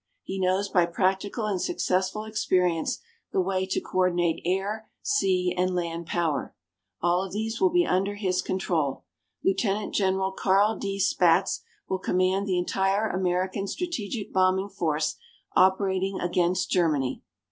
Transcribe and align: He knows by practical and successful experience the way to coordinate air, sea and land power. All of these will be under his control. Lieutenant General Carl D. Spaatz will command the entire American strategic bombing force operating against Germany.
He 0.23 0.39
knows 0.39 0.67
by 0.67 0.87
practical 0.87 1.45
and 1.45 1.61
successful 1.61 2.23
experience 2.23 2.99
the 3.31 3.39
way 3.39 3.67
to 3.67 3.79
coordinate 3.79 4.41
air, 4.45 4.89
sea 5.03 5.53
and 5.55 5.75
land 5.75 6.07
power. 6.07 6.55
All 7.03 7.21
of 7.21 7.33
these 7.33 7.61
will 7.61 7.69
be 7.69 7.85
under 7.85 8.15
his 8.15 8.41
control. 8.41 9.03
Lieutenant 9.43 9.93
General 9.93 10.31
Carl 10.31 10.75
D. 10.79 10.97
Spaatz 10.97 11.59
will 11.87 11.99
command 11.99 12.47
the 12.47 12.57
entire 12.57 13.11
American 13.11 13.67
strategic 13.67 14.33
bombing 14.33 14.69
force 14.69 15.17
operating 15.55 16.19
against 16.19 16.71
Germany. 16.71 17.21